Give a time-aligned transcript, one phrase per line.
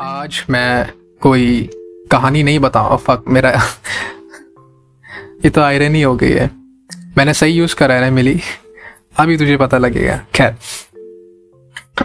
[0.00, 1.70] आज मैं कोई
[2.10, 3.50] कहानी नहीं बताऊँ फक, मेरा
[5.44, 6.50] ये तो आयरन ही हो गई है।
[7.18, 8.40] मैंने सही यूज़ करा है मिली।
[9.16, 10.56] अभी तुझे पता लगेगा। खैर,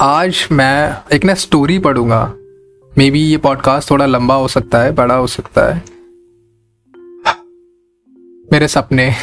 [0.00, 2.34] आज मैं एक ना स्टोरी पढ़ूँगा।
[2.98, 5.82] मे बी ये पॉडकास्ट थोड़ा लंबा हो सकता है, बड़ा हो सकता है।
[8.52, 9.14] मेरे सपने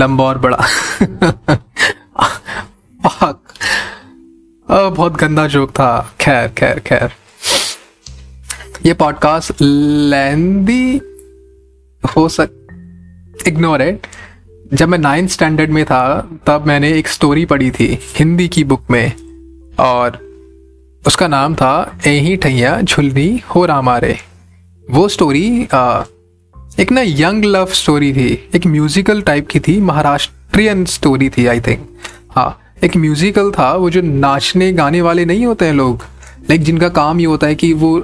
[0.00, 0.66] लंबा और बड़ा।
[4.90, 7.25] बहुत गंदा जोक था। खैर खैर खैर।
[8.86, 11.00] ये पॉडकास्ट लेंदी
[12.04, 14.06] हो सक इग्नोर इट
[14.74, 18.84] जब मैं नाइन्थ स्टैंडर्ड में था, तब मैंने एक स्टोरी पढ़ी थी, हिंदी की बुक
[18.90, 19.12] में।
[19.78, 20.18] और
[21.06, 24.16] उसका नाम था, एही ठैया झुलनी हो रामारे।
[24.90, 25.46] वो स्टोरी
[26.80, 31.60] एक ना यंग लव स्टोरी थी, एक म्यूजिकल टाइप की थी, महाराष्ट्रियन स्टोरी थी आई
[31.60, 31.88] थिंक
[32.30, 36.02] हाँ एक म्यूजिकल था, वो जो नाचने गाने वाले नहीं होते हैं लोग
[36.50, 37.98] लाइक जिनका काम ये होता है कि वो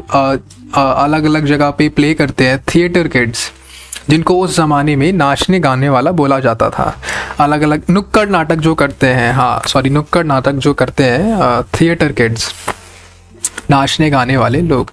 [0.75, 3.51] अलग अलग जगह पे प्ले करते हैं थिएटर किड्स
[4.11, 6.95] जिनको उस ज़माने में नाचने गाने वाला बोला जाता था।
[7.41, 12.13] अलग अलग नुक्कड़ नाटक जो करते हैं हाँ सॉरी नुक्कड़ नाटक जो करते हैं थिएटर
[12.13, 12.53] किड्स
[13.71, 14.91] नाचने गाने वाले लोग।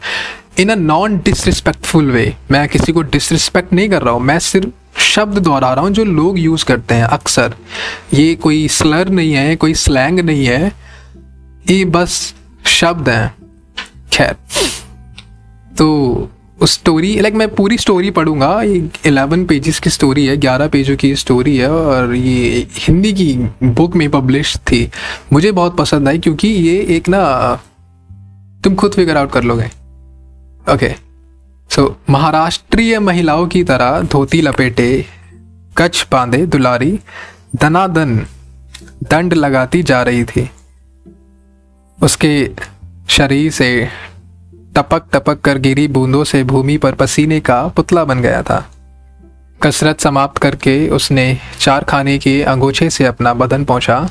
[0.59, 4.99] इन अ नॉन डिसरिस्पेक्टफुल वे मैं किसी को डिसरिस्पेक्ट नहीं कर रहा हूँ, मैं सिर्फ़
[5.01, 7.53] शब्द दोहरा रहा हूँ जो लोग यूज़ करते हैं, अक्सर।
[8.13, 10.71] ये कोई स्लर नहीं है, कोई स्लैंग नहीं है,
[11.69, 12.33] ये बस
[12.69, 13.33] शब्द हैं।
[14.13, 14.35] खैर।
[15.79, 16.29] तो
[16.61, 20.95] उस स्टोरी लाइक मैं पूरी स्टोरी पढ़ूँगा। ये एलेवन पेजेस की स्टोरी है, ग्यारह पेजों
[20.95, 24.89] की स्टोरी है और ये हिंदी की बुक में पब्लिश थी।
[25.33, 27.21] मुझे बहुत पसंद आई क्योंकि ये एक ना,
[28.63, 29.65] तुम खुद फिगर आउट कर लोगे।
[30.73, 30.93] ओके
[31.69, 35.05] सो महाराष्ट्रीय महिलाओं की तरह धोती लपेटे,
[35.77, 36.99] कच्छ बांधे दुलारी
[37.55, 38.15] दनादन
[39.03, 40.49] दंड लगाती जा रही थी।
[41.97, 42.49] उसके
[43.09, 43.87] शरीर से
[44.79, 48.71] टपक टपक कर गिरी बूंदों से भूमि पर पसीने का पुतला बन गया था।
[49.63, 54.09] कसरत समाप्त करके उसने चार खाने के अंगोछे से अपना बदन पहुँचा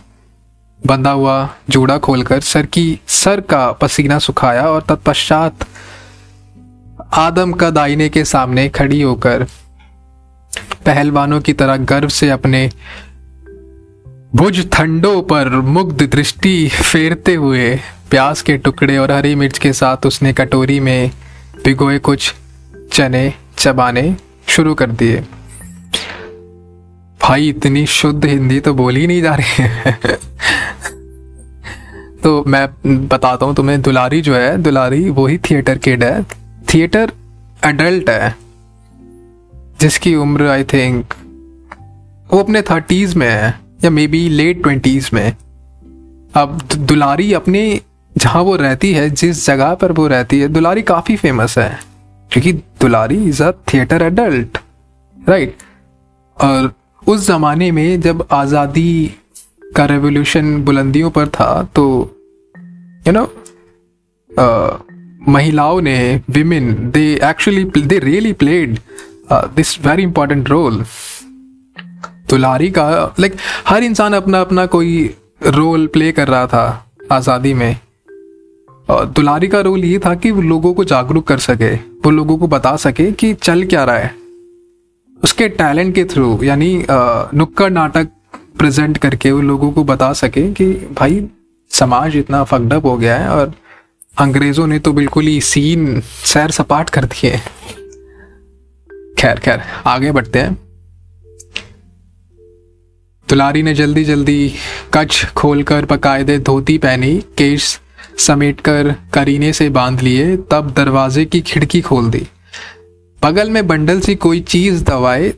[0.86, 5.52] बंधा हुआ जूड़ा खोलकर सर की, सर का पसीना सुखाया और तत्पश्चात
[7.14, 9.46] आदम का दाइने के सामने खड़ी होकर
[10.86, 12.70] पहलवानों की तरह गर्व से अपने
[14.34, 17.80] भुज ठंडों पर मुग्ध दृष्टि फेरते हुए
[18.10, 21.10] प्याज के टुकड़े और हरी मिर्च के साथ उसने कटोरी में
[21.64, 22.34] भिगोए कुछ
[22.92, 25.24] चने चबाने शुरू कर दिए।
[27.22, 29.98] भाई, इतनी शुद्ध हिंदी तो बोली नहीं जा रही है।
[32.22, 32.69] तो मैं
[33.08, 36.25] बताता हूँ तुम्हें, दुलारी जो है, दुलारी वही थिएटर किड है।
[36.75, 37.12] थिएटर
[37.64, 38.36] एडल्ट है।
[39.80, 41.14] जिसकी उम्र आई थिंक
[42.32, 45.36] वो अपने थर्टीज में है, या मे बी लेट ट्वेंटीज में।
[46.34, 47.80] अब दुलारी अपने
[48.18, 51.78] जहाँ वो रहती है जिस जगह पर वो रहती है दुलारी काफ़ी फ़ेमस है।
[52.30, 54.58] क्योंकि Dulari is a theatre adult
[55.16, 55.56] right
[56.38, 59.14] और उस ज़माने में जब आज़ादी
[59.76, 61.84] का रेवोल्यूशन बुलंदियों पर था तो
[63.06, 63.24] यू नो
[65.28, 65.98] महिलाओं ने
[66.30, 68.78] women they actually they really played
[69.32, 70.84] this very important role
[72.30, 72.88] Dulari का
[73.20, 75.14] लाइक like, हर इंसान अपना अपना कोई
[75.46, 76.64] रोल प्ले कर रहा था
[77.12, 77.76] आज़ादी में।
[78.88, 82.47] दुलारी का रोल ये था कि वो लोगों को जागरूक कर सके, वो लोगों को
[82.49, 84.15] बता सके कि चल क्या रहा है।
[85.22, 86.84] उसके टैलेंट के थ्रू, यानी
[87.34, 88.09] नुक्कड़ नाटक
[88.59, 90.66] प्रेजेंट करके वो लोगों को बता सके कि
[90.99, 91.26] भाई,
[91.71, 93.53] समाज इतना फकडअप हो गया है और
[94.19, 97.37] अंग्रेज़ों ने तो बिल्कुल ही सीन सैर सपाट कर दिए
[99.19, 100.56] खैर खैर, आगे बढ़ते हैं।
[103.28, 104.53] दुलारी ने जल्दी जल्दी
[104.94, 107.78] कच्छ खोलकर बकायदे धोती पहनी केश
[108.18, 112.26] समेटकर करीने से बाँध लिए, तब दरवाजे की खिड़की खोल दी।
[113.22, 115.28] बगल में बंडल सी कोई चीज़ दबाए,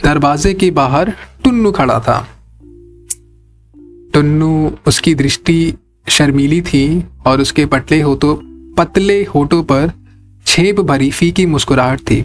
[0.00, 1.12] दरवाजे के बाहर
[1.44, 2.26] टुन्नू खड़ा था।
[4.14, 5.74] टुन्नू उसकी दृष्टि
[6.08, 8.34] शर्मीली थी और उसके पटले होठों,
[8.74, 9.90] पतले होठों पर
[10.46, 12.20] छेप भरी फीकी मुस्कुराहट थी।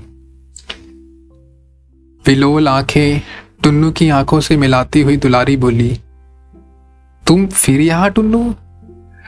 [2.25, 3.21] विलोल आँखें
[3.63, 5.97] टुन्नू की आँखों से मिलाती हुई दुलारी बोली,
[7.23, 8.53] तुम फिर यहाँ टुन्नू?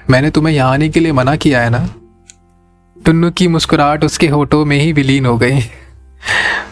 [0.10, 1.90] मैंने तुम्हें यहाँ आने के लिए मना किया है ना?
[3.06, 5.60] टुन्नू की मुस्कुराहट उसके होठों में ही विलीन हो गई।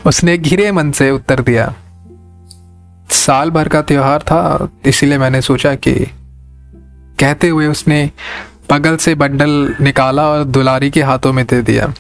[0.06, 1.76] उसने घिरे मन से उत्तर दिया।
[3.10, 5.94] साल भर का त्योहार था, इसीलिए मैंने सोचा कि
[7.20, 8.12] कहते हुए उसने
[8.72, 11.94] बगल से बंडल निकाला और दुलारी के हाथों में दे दिया।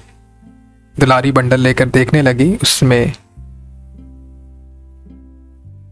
[0.99, 3.11] दुलारी बंडल लेकर देखने लगी, उसमें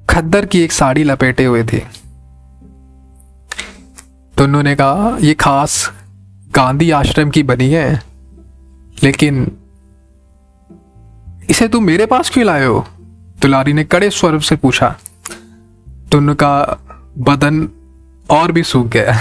[0.09, 1.83] खद्दर की एक साड़ी लपेटे हुए थी।
[4.41, 5.73] तो उन्होंने कहा, ये खास
[6.51, 8.01] गांधी आश्रम की बनी है,
[9.03, 9.51] लेकिन
[11.49, 12.79] इसे तुम मेरे पास क्यों लाए हो?
[13.41, 14.95] दुलारी ने कड़े स्वर से पूछा।
[16.11, 16.53] टुन्नू का
[17.19, 17.67] बदन
[18.29, 19.17] और भी सूख गया।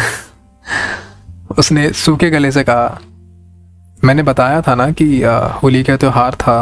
[1.58, 2.98] उसने सूखे गले से कहा,
[4.04, 5.22] मैंने बताया था ना कि
[5.62, 6.56] होली का त्योहार था।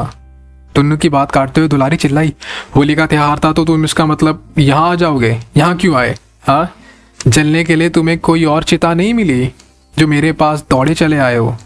[0.74, 2.34] टुन्नू की बात काटते हुए दुलारी चिल्लाई,
[2.76, 5.32] होली का त्योहार था तो तुम इसका मतलब यहाँ आ जाओगे?
[5.56, 6.16] यहाँ क्यों आए?
[6.42, 6.74] हाँ?
[7.20, 9.50] जलने के लिए तुम्हें कोई और चिता नहीं मिली,
[9.94, 11.56] जो मेरे पास दौड़े चले आए हो।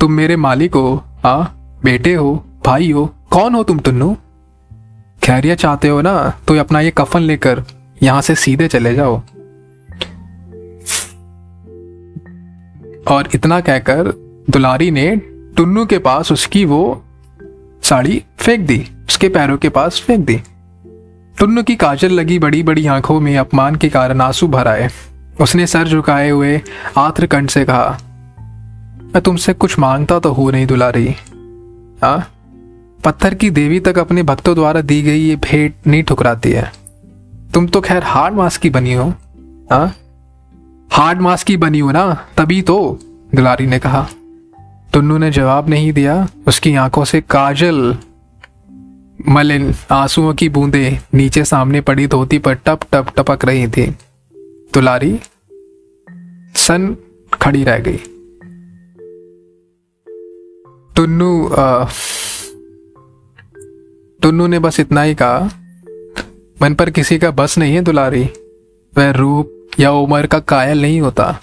[0.00, 0.94] तुम मेरे मालिक हो
[1.24, 2.34] हाँ बेटे हो,
[2.66, 4.16] भाई हो, कौन हो तुम टुन्नू
[5.22, 6.18] खैरिया चाहते हो ना
[6.48, 7.62] तो अपना ये कफन लेकर
[8.02, 9.16] यहाँ से सीधे चले जाओ।
[13.08, 14.12] और इतना कहकर
[14.50, 15.14] दुलारी ने
[15.56, 16.82] टुन्नू के पास उसकी वो
[17.82, 18.78] साड़ी फेंक दी,
[19.08, 20.40] उसके पैरों के पास फेंक दी।
[21.38, 24.88] टुन्नू की काजल लगी बड़ी बड़ी आँखों में अपमान के कारण आँसू भर आए।
[25.40, 26.60] उसने सर झुकाए हुए
[26.98, 27.98] आत्रकंठ से कहा,
[29.14, 31.14] मैं तुमसे कुछ माँगता तो हूँ नहीं दुलारी।
[32.02, 32.18] हाँ?
[33.04, 36.70] पत्थर की देवी तक अपने भक्तों द्वारा दी गई ये भेंट नहीं ठुकराती है।
[37.54, 39.08] तुम तो खैर हार्ड मास की बनी हो।
[39.70, 39.94] हाँ?
[40.92, 42.98] हार्ड मास की बनी हो ना, तभी तो
[43.34, 44.06] दुलारी ने कहा।
[44.92, 47.96] टुन्नू ने जवाब नहीं दिया। उसकी आँखों से काजल
[49.18, 53.86] मलिन आंसुओं की बूंदें नीचे सामने पड़ी धोती पर टप टप टपक रही थी।
[54.74, 55.18] दुलारी,
[56.56, 56.96] सन
[57.42, 57.96] खड़ी रह गई।
[60.96, 61.50] टुन्नू
[64.22, 65.38] टुन्नू ने बस इतना ही कहा,
[66.62, 68.24] मन पर किसी का बस नहीं है दुलारी।
[68.92, 71.38] वह रूप या उम्र का कायल नहीं होता।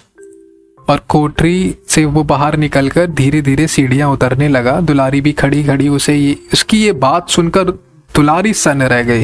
[0.89, 5.89] और कोठरी से वो बाहर निकलकर धीरे धीरे सीढ़ियाँ उतरने लगा। दुलारी भी खड़ी खड़ी
[5.89, 7.63] उसे ये उसकी ये बात सुनकर
[8.15, 9.23] दुलारी सन रह गई।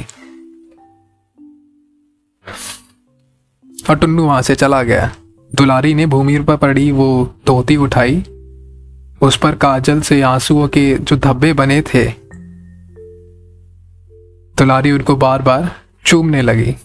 [3.89, 5.15] और टुन्नू वहाँ से चला गया।
[5.55, 8.23] दुलारी ने भूमि पर पड़ी वो धोती उठाई।
[9.21, 12.05] उस पर काजल से आंसुओं के जो धब्बे बने थे।
[14.57, 15.71] दुलारी उनको बार बार
[16.05, 16.75] चूमने लगी।